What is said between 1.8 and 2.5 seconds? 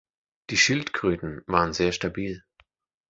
stabil.